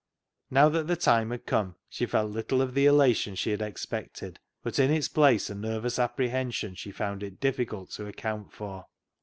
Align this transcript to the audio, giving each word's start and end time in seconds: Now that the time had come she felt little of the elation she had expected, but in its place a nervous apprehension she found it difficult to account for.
Now 0.49 0.67
that 0.69 0.87
the 0.87 0.95
time 0.95 1.29
had 1.29 1.45
come 1.45 1.75
she 1.87 2.07
felt 2.07 2.31
little 2.31 2.59
of 2.59 2.73
the 2.73 2.87
elation 2.87 3.35
she 3.35 3.51
had 3.51 3.61
expected, 3.61 4.39
but 4.63 4.79
in 4.79 4.89
its 4.89 5.07
place 5.07 5.47
a 5.47 5.53
nervous 5.53 5.99
apprehension 5.99 6.73
she 6.73 6.89
found 6.91 7.21
it 7.21 7.39
difficult 7.39 7.91
to 7.91 8.07
account 8.07 8.51
for. 8.51 8.87